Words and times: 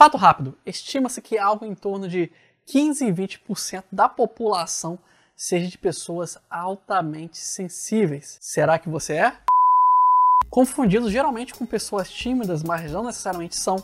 Fato 0.00 0.16
rápido: 0.16 0.56
estima-se 0.64 1.20
que 1.20 1.36
algo 1.36 1.66
em 1.66 1.74
torno 1.74 2.08
de 2.08 2.32
15 2.64 3.04
e 3.04 3.12
20% 3.12 3.84
da 3.92 4.08
população 4.08 4.98
seja 5.36 5.68
de 5.68 5.76
pessoas 5.76 6.38
altamente 6.48 7.36
sensíveis. 7.36 8.38
Será 8.40 8.78
que 8.78 8.88
você 8.88 9.16
é? 9.16 9.36
Confundidos 10.48 11.12
geralmente 11.12 11.52
com 11.52 11.66
pessoas 11.66 12.10
tímidas, 12.10 12.62
mas 12.62 12.90
não 12.90 13.04
necessariamente 13.04 13.56
são. 13.56 13.76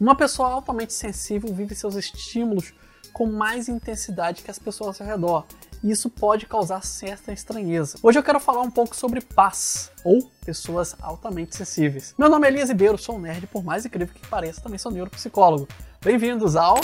Uma 0.00 0.16
pessoa 0.16 0.48
altamente 0.48 0.94
sensível 0.94 1.52
vive 1.52 1.74
seus 1.74 1.96
estímulos 1.96 2.72
com 3.12 3.26
mais 3.26 3.68
intensidade 3.68 4.42
que 4.42 4.50
as 4.50 4.58
pessoas 4.58 4.98
ao 4.98 5.06
redor. 5.06 5.44
E 5.82 5.92
isso 5.92 6.10
pode 6.10 6.44
causar 6.44 6.84
certa 6.84 7.32
estranheza. 7.32 7.98
Hoje 8.02 8.18
eu 8.18 8.22
quero 8.22 8.40
falar 8.40 8.62
um 8.62 8.70
pouco 8.70 8.96
sobre 8.96 9.20
paz, 9.20 9.92
ou 10.04 10.28
pessoas 10.44 10.96
altamente 11.00 11.56
sensíveis. 11.56 12.16
Meu 12.18 12.28
nome 12.28 12.48
é 12.48 12.50
Elias 12.50 12.68
Ribeiro, 12.68 12.98
sou 12.98 13.14
um 13.14 13.20
nerd, 13.20 13.46
por 13.46 13.62
mais 13.62 13.86
incrível 13.86 14.12
que 14.12 14.26
pareça, 14.26 14.60
também 14.60 14.76
sou 14.76 14.90
neuropsicólogo. 14.90 15.68
Bem-vindos 16.02 16.56
ao. 16.56 16.80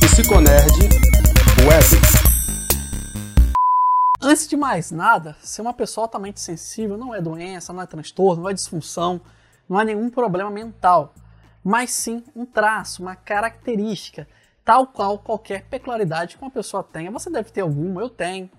Psiconerd 0.00 0.72
Web. 1.68 2.00
Antes 4.22 4.48
de 4.48 4.56
mais 4.56 4.90
nada, 4.90 5.36
ser 5.42 5.60
uma 5.60 5.74
pessoa 5.74 6.06
altamente 6.06 6.40
sensível 6.40 6.96
não 6.96 7.14
é 7.14 7.20
doença, 7.20 7.74
não 7.74 7.82
é 7.82 7.86
transtorno, 7.86 8.44
não 8.44 8.50
é 8.50 8.54
disfunção, 8.54 9.20
não 9.68 9.78
é 9.78 9.84
nenhum 9.84 10.08
problema 10.08 10.50
mental 10.50 11.12
mas 11.62 11.90
sim 11.90 12.24
um 12.34 12.46
traço, 12.46 13.02
uma 13.02 13.14
característica, 13.14 14.26
tal 14.64 14.86
qual 14.86 15.18
qualquer 15.18 15.64
peculiaridade 15.64 16.36
que 16.36 16.42
uma 16.42 16.50
pessoa 16.50 16.82
tenha. 16.82 17.10
Você 17.10 17.30
deve 17.30 17.50
ter 17.50 17.60
alguma, 17.60 18.00
eu 18.00 18.08
tenho. 18.08 18.50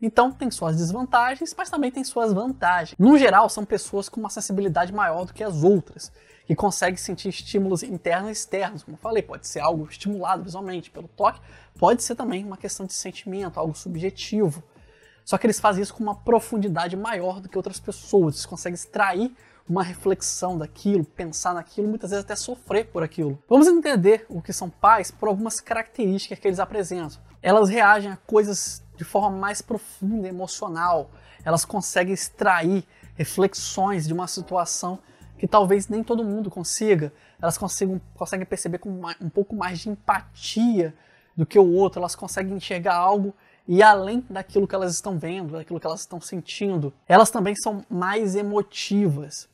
Então 0.00 0.30
tem 0.30 0.50
suas 0.50 0.76
desvantagens, 0.76 1.54
mas 1.56 1.70
também 1.70 1.90
tem 1.90 2.04
suas 2.04 2.32
vantagens. 2.32 2.94
No 2.98 3.16
geral, 3.16 3.48
são 3.48 3.64
pessoas 3.64 4.08
com 4.08 4.20
uma 4.20 4.28
sensibilidade 4.28 4.92
maior 4.92 5.24
do 5.24 5.32
que 5.32 5.42
as 5.42 5.62
outras, 5.64 6.12
que 6.46 6.54
conseguem 6.54 6.98
sentir 6.98 7.30
estímulos 7.30 7.82
internos 7.82 8.28
e 8.28 8.32
externos. 8.32 8.82
Como 8.82 8.96
eu 8.96 9.00
falei, 9.00 9.22
pode 9.22 9.46
ser 9.46 9.60
algo 9.60 9.86
estimulado 9.88 10.42
visualmente 10.42 10.90
pelo 10.90 11.08
toque, 11.08 11.40
pode 11.78 12.02
ser 12.02 12.14
também 12.14 12.44
uma 12.44 12.58
questão 12.58 12.84
de 12.84 12.92
sentimento, 12.92 13.58
algo 13.58 13.74
subjetivo. 13.74 14.62
Só 15.24 15.36
que 15.38 15.46
eles 15.46 15.58
fazem 15.58 15.82
isso 15.82 15.94
com 15.94 16.04
uma 16.04 16.14
profundidade 16.14 16.96
maior 16.96 17.40
do 17.40 17.48
que 17.48 17.56
outras 17.56 17.80
pessoas. 17.80 18.36
Eles 18.36 18.46
conseguem 18.46 18.74
extrair 18.74 19.34
uma 19.68 19.82
reflexão 19.82 20.56
daquilo, 20.56 21.04
pensar 21.04 21.54
naquilo, 21.54 21.88
muitas 21.88 22.10
vezes 22.10 22.24
até 22.24 22.36
sofrer 22.36 22.86
por 22.86 23.02
aquilo. 23.02 23.42
Vamos 23.48 23.66
entender 23.66 24.24
o 24.28 24.40
que 24.40 24.52
são 24.52 24.70
pais 24.70 25.10
por 25.10 25.28
algumas 25.28 25.60
características 25.60 26.38
que 26.38 26.48
eles 26.48 26.60
apresentam. 26.60 27.18
Elas 27.42 27.68
reagem 27.68 28.12
a 28.12 28.16
coisas 28.16 28.82
de 28.96 29.04
forma 29.04 29.30
mais 29.30 29.60
profunda, 29.60 30.28
emocional. 30.28 31.10
Elas 31.44 31.64
conseguem 31.64 32.14
extrair 32.14 32.84
reflexões 33.14 34.06
de 34.06 34.12
uma 34.12 34.26
situação 34.26 34.98
que 35.38 35.46
talvez 35.46 35.88
nem 35.88 36.02
todo 36.02 36.24
mundo 36.24 36.50
consiga. 36.50 37.12
Elas 37.40 37.58
conseguem, 37.58 38.00
conseguem 38.14 38.46
perceber 38.46 38.78
com 38.78 38.90
um 39.20 39.28
pouco 39.28 39.54
mais 39.54 39.80
de 39.80 39.90
empatia 39.90 40.94
do 41.36 41.44
que 41.44 41.58
o 41.58 41.72
outro. 41.72 42.00
Elas 42.00 42.14
conseguem 42.14 42.56
enxergar 42.56 42.94
algo 42.94 43.34
e 43.68 43.82
além 43.82 44.24
daquilo 44.30 44.66
que 44.66 44.74
elas 44.74 44.94
estão 44.94 45.18
vendo, 45.18 45.52
daquilo 45.52 45.78
que 45.78 45.86
elas 45.86 46.00
estão 46.00 46.20
sentindo. 46.20 46.94
Elas 47.06 47.30
também 47.30 47.54
são 47.54 47.84
mais 47.90 48.34
emotivas 48.34 49.48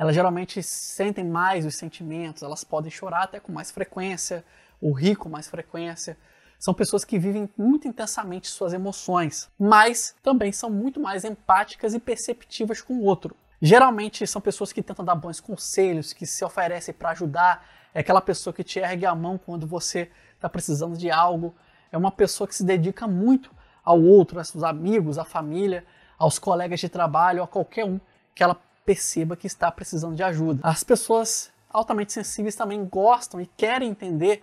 elas 0.00 0.14
geralmente 0.14 0.62
sentem 0.62 1.22
mais 1.22 1.66
os 1.66 1.74
sentimentos, 1.74 2.42
elas 2.42 2.64
podem 2.64 2.90
chorar 2.90 3.24
até 3.24 3.38
com 3.38 3.52
mais 3.52 3.70
frequência, 3.70 4.42
ou 4.80 4.94
rir 4.94 5.14
com 5.14 5.28
mais 5.28 5.46
frequência. 5.46 6.16
São 6.58 6.72
pessoas 6.72 7.04
que 7.04 7.18
vivem 7.18 7.50
muito 7.54 7.86
intensamente 7.86 8.48
suas 8.48 8.72
emoções, 8.72 9.50
mas 9.58 10.14
também 10.22 10.52
são 10.52 10.70
muito 10.70 10.98
mais 10.98 11.22
empáticas 11.22 11.92
e 11.92 11.98
perceptivas 11.98 12.80
com 12.80 12.94
o 12.94 13.04
outro. 13.04 13.36
Geralmente 13.60 14.26
são 14.26 14.40
pessoas 14.40 14.72
que 14.72 14.82
tentam 14.82 15.04
dar 15.04 15.14
bons 15.14 15.38
conselhos, 15.38 16.14
que 16.14 16.24
se 16.24 16.42
oferecem 16.42 16.94
para 16.94 17.10
ajudar, 17.10 17.68
é 17.92 18.00
aquela 18.00 18.22
pessoa 18.22 18.54
que 18.54 18.64
te 18.64 18.78
ergue 18.78 19.04
a 19.04 19.14
mão 19.14 19.36
quando 19.36 19.66
você 19.66 20.10
está 20.34 20.48
precisando 20.48 20.96
de 20.96 21.10
algo, 21.10 21.54
é 21.92 21.98
uma 21.98 22.10
pessoa 22.10 22.48
que 22.48 22.54
se 22.54 22.64
dedica 22.64 23.06
muito 23.06 23.50
ao 23.84 24.00
outro, 24.00 24.38
aos 24.38 24.64
amigos, 24.64 25.18
à 25.18 25.26
família, 25.26 25.84
aos 26.18 26.38
colegas 26.38 26.80
de 26.80 26.88
trabalho, 26.88 27.42
a 27.42 27.46
qualquer 27.46 27.84
um 27.84 28.00
que 28.34 28.42
ela 28.42 28.58
perceba 28.90 29.36
que 29.36 29.46
está 29.46 29.70
precisando 29.70 30.16
de 30.16 30.22
ajuda. 30.24 30.58
As 30.64 30.82
pessoas 30.82 31.52
altamente 31.70 32.12
sensíveis 32.12 32.56
também 32.56 32.84
gostam 32.84 33.40
e 33.40 33.46
querem 33.46 33.88
entender 33.88 34.42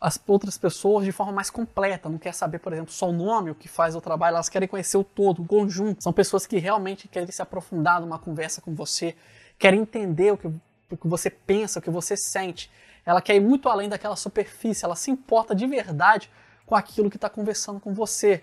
as 0.00 0.18
outras 0.26 0.56
pessoas 0.56 1.04
de 1.04 1.12
forma 1.12 1.30
mais 1.30 1.50
completa, 1.50 2.08
não 2.08 2.16
quer 2.16 2.32
saber, 2.32 2.58
por 2.58 2.72
exemplo, 2.72 2.90
só 2.90 3.10
o 3.10 3.12
nome, 3.12 3.50
o 3.50 3.54
que 3.54 3.68
faz 3.68 3.94
o 3.94 4.00
trabalho, 4.00 4.36
elas 4.36 4.48
querem 4.48 4.66
conhecer 4.66 4.96
o 4.96 5.04
todo, 5.04 5.42
o 5.42 5.46
conjunto. 5.46 6.02
São 6.02 6.10
pessoas 6.10 6.46
que 6.46 6.56
realmente 6.56 7.06
querem 7.06 7.30
se 7.30 7.42
aprofundar 7.42 8.00
numa 8.00 8.18
conversa 8.18 8.62
com 8.62 8.74
você, 8.74 9.14
querem 9.58 9.80
entender 9.80 10.32
o 10.32 10.38
que, 10.38 10.46
o 10.46 10.96
que 10.96 11.06
você 11.06 11.28
pensa, 11.28 11.78
o 11.78 11.82
que 11.82 11.90
você 11.90 12.16
sente. 12.16 12.70
Ela 13.04 13.20
quer 13.20 13.36
ir 13.36 13.40
muito 13.40 13.68
além 13.68 13.90
daquela 13.90 14.16
superfície, 14.16 14.86
ela 14.86 14.96
se 14.96 15.10
importa 15.10 15.54
de 15.54 15.66
verdade 15.66 16.30
com 16.64 16.74
aquilo 16.74 17.10
que 17.10 17.18
está 17.18 17.28
conversando 17.28 17.78
com 17.78 17.92
você. 17.92 18.42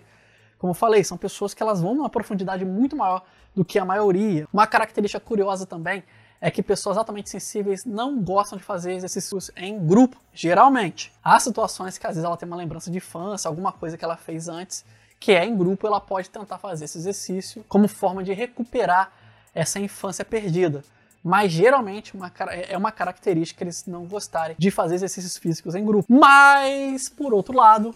Como 0.60 0.72
eu 0.72 0.74
falei, 0.74 1.02
são 1.02 1.16
pessoas 1.16 1.54
que 1.54 1.62
elas 1.62 1.80
vão 1.80 1.94
numa 1.94 2.10
profundidade 2.10 2.66
muito 2.66 2.94
maior 2.94 3.22
do 3.56 3.64
que 3.64 3.78
a 3.78 3.84
maioria. 3.84 4.46
Uma 4.52 4.66
característica 4.66 5.18
curiosa 5.18 5.64
também 5.64 6.04
é 6.38 6.50
que 6.50 6.62
pessoas 6.62 6.98
altamente 6.98 7.30
sensíveis 7.30 7.86
não 7.86 8.20
gostam 8.20 8.58
de 8.58 8.62
fazer 8.64 8.92
exercícios 8.92 9.50
em 9.56 9.78
grupo, 9.86 10.18
geralmente. 10.34 11.12
Há 11.24 11.40
situações 11.40 11.96
que 11.96 12.06
às 12.06 12.14
vezes 12.14 12.24
ela 12.24 12.36
tem 12.36 12.46
uma 12.46 12.58
lembrança 12.58 12.90
de 12.90 12.98
infância, 12.98 13.48
alguma 13.48 13.72
coisa 13.72 13.96
que 13.96 14.04
ela 14.04 14.18
fez 14.18 14.48
antes, 14.50 14.84
que 15.18 15.32
é 15.32 15.46
em 15.46 15.56
grupo, 15.56 15.86
ela 15.86 15.98
pode 15.98 16.28
tentar 16.28 16.58
fazer 16.58 16.84
esse 16.84 16.98
exercício 16.98 17.64
como 17.66 17.88
forma 17.88 18.22
de 18.22 18.34
recuperar 18.34 19.12
essa 19.54 19.80
infância 19.80 20.26
perdida. 20.26 20.82
Mas 21.24 21.52
geralmente 21.52 22.14
uma, 22.14 22.30
é 22.68 22.76
uma 22.76 22.92
característica 22.92 23.64
eles 23.64 23.86
não 23.86 24.04
gostarem 24.04 24.56
de 24.58 24.70
fazer 24.70 24.96
exercícios 24.96 25.38
físicos 25.38 25.74
em 25.74 25.84
grupo. 25.84 26.06
Mas, 26.12 27.08
por 27.08 27.32
outro 27.32 27.56
lado, 27.56 27.94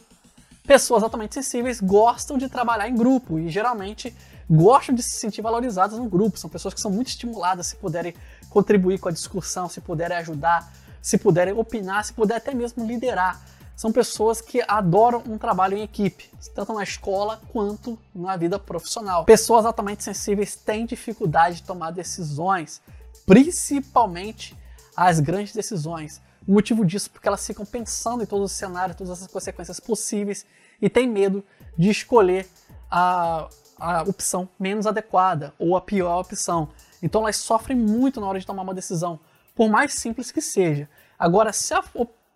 pessoas 0.67 1.03
altamente 1.03 1.35
sensíveis 1.35 1.81
gostam 1.81 2.39
de 2.39 2.49
trabalhar 2.49 2.89
em 2.89 2.97
grupo 2.97 3.39
e 3.39 3.51
geralmente 3.51 4.15
gostam 4.49 4.95
de 4.95 5.03
se 5.03 5.11
sentir 5.11 5.43
valorizadas 5.43 5.99
no 5.99 6.09
grupo. 6.09 6.39
São 6.39 6.51
pessoas 6.51 6.75
que 6.75 6.81
são 6.81 6.91
muito 6.91 7.09
estimuladas 7.09 7.69
se 7.69 7.77
puderem 7.77 8.15
contribuir 8.49 8.99
com 8.99 9.09
a 9.09 9.13
discussão, 9.13 9.69
se 9.69 9.81
puderem 9.81 10.17
ajudar, 10.17 10.73
se 11.03 11.19
puderem 11.19 11.55
opinar, 11.55 12.05
se 12.05 12.13
puder 12.13 12.37
até 12.37 12.55
mesmo 12.55 12.85
liderar. 12.87 13.41
São 13.77 13.93
pessoas 13.93 14.41
que 14.41 14.63
adoram 14.67 15.23
um 15.29 15.37
trabalho 15.37 15.77
em 15.77 15.83
equipe, 15.83 16.31
tanto 16.55 16.73
na 16.73 16.83
escola 16.83 17.41
quanto 17.53 17.99
na 18.15 18.37
vida 18.37 18.59
profissional. 18.59 19.25
Pessoas 19.25 19.67
altamente 19.67 20.05
sensíveis 20.05 20.55
têm 20.55 20.87
dificuldade 20.87 21.57
de 21.57 21.65
tomar 21.65 21.91
decisões, 21.91 22.81
principalmente 23.27 24.57
as 24.97 25.19
grandes 25.19 25.53
decisões. 25.53 26.23
O 26.47 26.53
motivo 26.53 26.85
disso 26.85 27.09
é 27.09 27.13
porque 27.13 27.27
elas 27.27 27.47
ficam 27.47 27.65
pensando 27.65 28.23
em 28.23 28.27
todos 28.27 28.53
os 28.53 28.57
cenários, 28.57 28.97
todas 28.97 29.23
as 29.23 29.27
consequências 29.27 29.81
possíveis 29.81 30.45
e 30.81 30.91
têm 30.91 31.09
medo 31.09 31.45
de 31.77 31.89
escolher 31.89 32.47
a, 32.91 33.49
a 33.79 34.03
opção 34.03 34.49
menos 34.59 34.87
adequada 34.87 35.55
ou 35.59 35.77
a 35.77 35.81
pior 35.81 36.21
opção. 36.21 36.69
Então 37.03 37.23
elas 37.23 37.37
sofrem 37.37 37.77
muito 37.77 38.21
na 38.21 38.27
hora 38.27 38.39
de 38.39 38.47
tomar 38.47 38.63
uma 38.63 38.75
decisão, 38.75 39.19
por 39.55 39.71
mais 39.71 39.95
simples 39.95 40.31
que 40.31 40.41
seja. 40.41 40.89
Agora, 41.19 41.53
se 41.53 41.73
a 41.73 41.83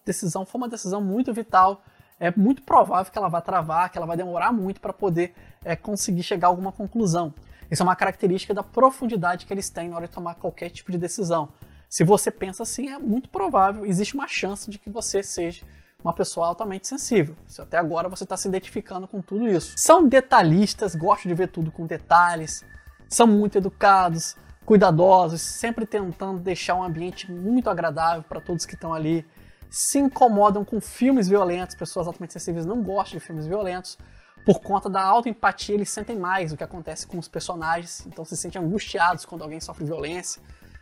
decisão 0.04 0.46
for 0.46 0.58
uma 0.58 0.68
decisão 0.68 1.00
muito 1.00 1.32
vital, 1.32 1.82
é 2.18 2.32
muito 2.36 2.62
provável 2.62 3.12
que 3.12 3.18
ela 3.18 3.28
vá 3.28 3.40
travar, 3.40 3.90
que 3.90 3.98
ela 3.98 4.06
vai 4.06 4.16
demorar 4.16 4.52
muito 4.52 4.80
para 4.80 4.92
poder 4.92 5.34
é, 5.64 5.76
conseguir 5.76 6.22
chegar 6.22 6.48
a 6.48 6.50
alguma 6.50 6.72
conclusão. 6.72 7.32
Isso 7.70 7.82
é 7.82 7.84
uma 7.84 7.94
característica 7.94 8.54
da 8.54 8.62
profundidade 8.62 9.44
que 9.44 9.52
eles 9.52 9.68
têm 9.68 9.90
na 9.90 9.96
hora 9.96 10.08
de 10.08 10.14
tomar 10.14 10.34
qualquer 10.34 10.70
tipo 10.70 10.90
de 10.90 10.98
decisão. 10.98 11.50
Se 11.88 12.04
você 12.04 12.30
pensa 12.30 12.62
assim, 12.62 12.90
é 12.90 12.98
muito 12.98 13.30
provável, 13.30 13.86
existe 13.86 14.14
uma 14.14 14.28
chance 14.28 14.70
de 14.70 14.78
que 14.78 14.90
você 14.90 15.22
seja 15.22 15.64
uma 16.04 16.12
pessoa 16.12 16.46
altamente 16.46 16.86
sensível. 16.86 17.34
Se 17.46 17.62
até 17.62 17.78
agora 17.78 18.08
você 18.08 18.24
está 18.24 18.36
se 18.36 18.46
identificando 18.46 19.08
com 19.08 19.22
tudo 19.22 19.48
isso. 19.48 19.74
São 19.76 20.06
detalhistas, 20.06 20.94
gostam 20.94 21.30
de 21.30 21.34
ver 21.34 21.48
tudo 21.48 21.72
com 21.72 21.86
detalhes, 21.86 22.62
são 23.08 23.26
muito 23.26 23.56
educados, 23.56 24.36
cuidadosos, 24.66 25.40
sempre 25.40 25.86
tentando 25.86 26.40
deixar 26.40 26.74
um 26.74 26.82
ambiente 26.82 27.32
muito 27.32 27.70
agradável 27.70 28.22
para 28.22 28.40
todos 28.40 28.66
que 28.66 28.74
estão 28.74 28.92
ali. 28.92 29.26
Se 29.70 29.98
incomodam 29.98 30.64
com 30.64 30.80
filmes 30.80 31.26
violentos, 31.26 31.74
pessoas 31.74 32.06
altamente 32.06 32.34
sensíveis 32.34 32.66
não 32.66 32.82
gostam 32.82 33.18
de 33.18 33.24
filmes 33.24 33.46
violentos. 33.46 33.98
Por 34.44 34.60
conta 34.60 34.90
da 34.90 35.02
autoempatia, 35.02 35.74
eles 35.74 35.88
sentem 35.88 36.18
mais 36.18 36.52
o 36.52 36.56
que 36.56 36.64
acontece 36.64 37.06
com 37.06 37.18
os 37.18 37.28
personagens, 37.28 38.06
então 38.06 38.24
se 38.26 38.36
sentem 38.36 38.60
angustiados 38.60 39.24
quando 39.24 39.42
alguém 39.42 39.60
sofre 39.60 39.84
violência 39.84 40.40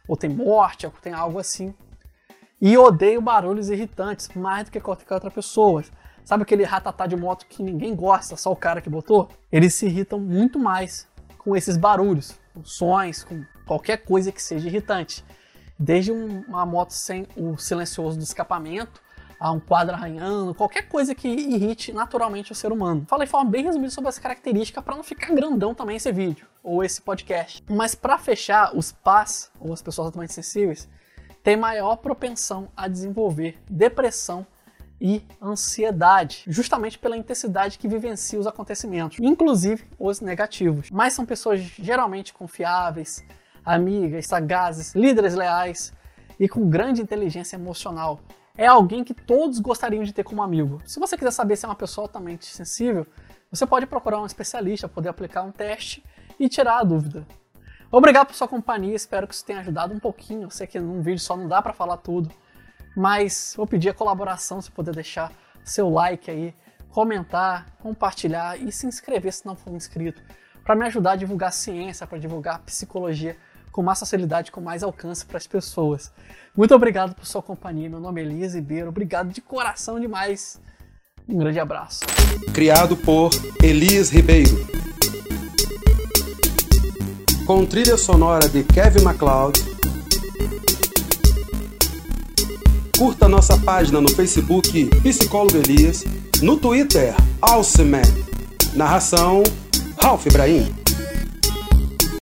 ou 0.08 0.16
tem 0.16 0.30
morte, 0.30 0.86
ou 0.86 0.92
tem 1.02 1.12
algo 1.12 1.38
assim. 1.38 1.74
E 2.60 2.76
odeio 2.76 3.20
barulhos 3.20 3.68
irritantes 3.68 4.28
mais 4.34 4.64
do 4.64 4.70
que 4.70 4.80
qualquer 4.80 5.14
outra 5.14 5.30
pessoa. 5.30 5.84
Sabe 6.24 6.42
aquele 6.42 6.64
ratatá 6.64 7.06
de 7.06 7.16
moto 7.16 7.46
que 7.46 7.62
ninguém 7.62 7.94
gosta, 7.94 8.36
só 8.36 8.50
o 8.50 8.56
cara 8.56 8.80
que 8.80 8.90
botou? 8.90 9.28
Eles 9.52 9.74
se 9.74 9.86
irritam 9.86 10.18
muito 10.18 10.58
mais 10.58 11.06
com 11.38 11.54
esses 11.54 11.76
barulhos, 11.76 12.34
com 12.52 12.64
sons, 12.64 13.22
com 13.22 13.44
qualquer 13.66 13.98
coisa 13.98 14.32
que 14.32 14.42
seja 14.42 14.66
irritante. 14.66 15.24
Desde 15.78 16.10
uma 16.10 16.64
moto 16.66 16.90
sem 16.90 17.26
o 17.36 17.56
silencioso 17.58 18.16
do 18.16 18.24
escapamento, 18.24 19.00
a 19.38 19.52
um 19.52 19.60
quadro 19.60 19.94
arranhando, 19.94 20.54
qualquer 20.54 20.88
coisa 20.88 21.14
que 21.14 21.28
irrite 21.28 21.92
naturalmente 21.92 22.52
o 22.52 22.54
ser 22.54 22.72
humano. 22.72 23.04
Falei 23.06 23.26
de 23.26 23.30
forma 23.30 23.50
bem 23.50 23.64
resumida 23.64 23.90
sobre 23.90 24.08
essa 24.08 24.20
característica 24.20 24.80
para 24.80 24.96
não 24.96 25.02
ficar 25.02 25.34
grandão 25.34 25.74
também 25.74 25.96
esse 25.96 26.10
vídeo 26.10 26.46
ou 26.62 26.82
esse 26.82 27.00
podcast. 27.02 27.62
Mas 27.68 27.94
para 27.94 28.18
fechar, 28.18 28.76
os 28.76 28.92
PAS, 28.92 29.50
ou 29.60 29.72
as 29.72 29.82
pessoas 29.82 30.06
altamente 30.06 30.32
sensíveis, 30.32 30.88
têm 31.42 31.56
maior 31.56 31.96
propensão 31.96 32.68
a 32.76 32.88
desenvolver 32.88 33.58
depressão 33.68 34.46
e 35.00 35.22
ansiedade, 35.42 36.42
justamente 36.46 36.98
pela 36.98 37.16
intensidade 37.16 37.78
que 37.78 37.86
vivencia 37.86 38.40
os 38.40 38.46
acontecimentos, 38.46 39.18
inclusive 39.20 39.84
os 39.98 40.20
negativos. 40.20 40.90
Mas 40.90 41.12
são 41.12 41.26
pessoas 41.26 41.60
geralmente 41.60 42.32
confiáveis, 42.32 43.22
amigas, 43.64 44.26
sagazes, 44.26 44.94
líderes 44.94 45.34
leais 45.34 45.92
e 46.40 46.48
com 46.48 46.68
grande 46.68 47.02
inteligência 47.02 47.56
emocional. 47.56 48.20
É 48.58 48.66
alguém 48.66 49.04
que 49.04 49.12
todos 49.12 49.60
gostariam 49.60 50.02
de 50.02 50.14
ter 50.14 50.24
como 50.24 50.42
amigo. 50.42 50.80
Se 50.86 50.98
você 50.98 51.16
quiser 51.16 51.30
saber 51.30 51.56
se 51.56 51.66
é 51.66 51.68
uma 51.68 51.74
pessoa 51.74 52.06
altamente 52.06 52.46
sensível, 52.46 53.06
você 53.50 53.66
pode 53.66 53.86
procurar 53.86 54.20
um 54.20 54.26
especialista, 54.26 54.88
poder 54.88 55.10
aplicar 55.10 55.42
um 55.42 55.52
teste 55.52 56.02
e 56.40 56.48
tirar 56.48 56.78
a 56.78 56.84
dúvida. 56.84 57.26
Obrigado 57.90 58.28
por 58.28 58.34
sua 58.34 58.48
companhia, 58.48 58.94
espero 58.94 59.26
que 59.26 59.34
isso 59.34 59.44
tenha 59.44 59.60
ajudado 59.60 59.94
um 59.94 59.98
pouquinho. 59.98 60.44
Eu 60.44 60.50
sei 60.50 60.66
que 60.66 60.80
num 60.80 61.02
vídeo 61.02 61.20
só 61.20 61.36
não 61.36 61.46
dá 61.46 61.60
para 61.60 61.72
falar 61.72 61.98
tudo, 61.98 62.30
mas 62.96 63.52
vou 63.56 63.66
pedir 63.66 63.90
a 63.90 63.94
colaboração, 63.94 64.60
se 64.60 64.70
puder 64.70 64.94
deixar 64.94 65.30
seu 65.62 65.90
like 65.90 66.30
aí, 66.30 66.54
comentar, 66.88 67.66
compartilhar 67.78 68.58
e 68.60 68.72
se 68.72 68.86
inscrever 68.86 69.32
se 69.32 69.44
não 69.44 69.54
for 69.54 69.72
inscrito, 69.72 70.22
para 70.64 70.74
me 70.74 70.86
ajudar 70.86 71.12
a 71.12 71.16
divulgar 71.16 71.52
ciência, 71.52 72.06
para 72.06 72.18
divulgar 72.18 72.60
psicologia 72.60 73.36
com 73.76 73.82
mais 73.82 74.00
facilidade, 74.00 74.50
com 74.50 74.62
mais 74.62 74.82
alcance 74.82 75.26
para 75.26 75.36
as 75.36 75.46
pessoas. 75.46 76.10
Muito 76.56 76.74
obrigado 76.74 77.14
por 77.14 77.26
sua 77.26 77.42
companhia. 77.42 77.90
Meu 77.90 78.00
nome 78.00 78.22
é 78.22 78.24
Elias 78.24 78.54
Ribeiro. 78.54 78.88
Obrigado 78.88 79.30
de 79.30 79.42
coração 79.42 80.00
demais. 80.00 80.58
Um 81.28 81.36
grande 81.36 81.60
abraço. 81.60 82.00
Criado 82.54 82.96
por 82.96 83.28
Elias 83.62 84.08
Ribeiro. 84.08 84.66
Com 87.46 87.66
trilha 87.66 87.98
sonora 87.98 88.48
de 88.48 88.64
Kevin 88.64 89.02
MacLeod. 89.02 89.60
Curta 92.96 93.28
nossa 93.28 93.58
página 93.58 94.00
no 94.00 94.08
Facebook 94.08 94.86
Psicólogo 95.02 95.58
Elias, 95.58 96.02
no 96.40 96.56
Twitter 96.56 97.14
Alceman. 97.42 98.00
Narração 98.74 99.42
Ralph 100.00 100.24
Ibrahim. 100.24 100.85